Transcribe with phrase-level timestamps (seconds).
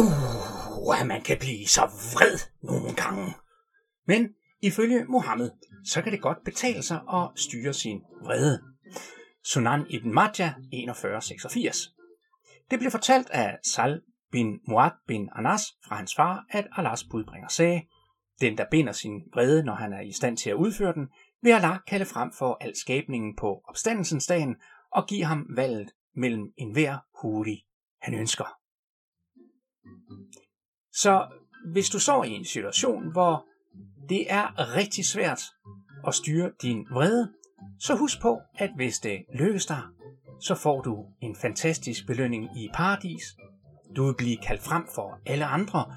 [0.00, 3.34] Uh, man kan blive så vred nogle gange.
[4.06, 4.28] Men
[4.62, 5.50] ifølge Mohammed,
[5.84, 8.62] så kan det godt betale sig at styre sin vrede.
[9.44, 11.76] Sunan ibn Majah 4186.
[12.70, 14.02] Det blev fortalt af Sal
[14.32, 17.82] bin Muad bin Anas fra hans far, at Allahs budbringer sagde,
[18.40, 21.08] den der binder sin vrede, når han er i stand til at udføre den,
[21.42, 24.56] vil Allah kalde frem for al skabningen på opstandelsens dagen
[24.92, 27.66] og give ham valget mellem enhver huri,
[28.02, 28.59] han ønsker.
[31.02, 31.28] Så
[31.72, 33.46] hvis du står i en situation, hvor
[34.08, 35.42] det er rigtig svært
[36.06, 37.32] at styre din vrede,
[37.78, 39.82] så husk på, at hvis det lykkes dig,
[40.40, 43.22] så får du en fantastisk belønning i paradis.
[43.96, 45.94] Du vil blive kaldt frem for alle andre,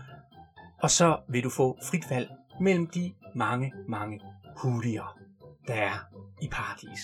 [0.81, 2.29] og så vil du få frit valg
[2.61, 4.21] mellem de mange, mange
[4.57, 5.19] hulier,
[5.67, 5.99] der er
[6.41, 7.01] i paradis.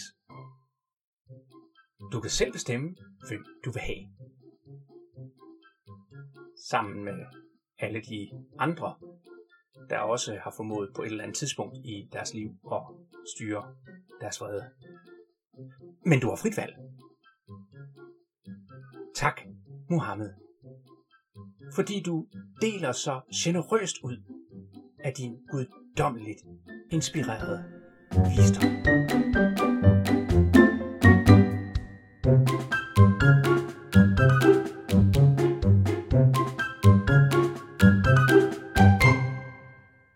[2.12, 2.96] Du kan selv bestemme,
[3.28, 4.04] hvem du vil have.
[6.70, 7.49] Sammen med
[7.80, 8.96] alle de andre,
[9.90, 12.82] der også har formået på et eller andet tidspunkt i deres liv at
[13.36, 13.76] styre
[14.22, 14.66] deres vrede.
[16.06, 16.76] Men du har frit valg.
[19.16, 19.42] Tak,
[19.90, 20.34] Muhammed,
[21.76, 22.28] fordi du
[22.62, 24.18] deler så generøst ud
[25.00, 26.40] af din guddommeligt
[26.92, 27.64] inspirerede
[28.36, 29.69] visdom.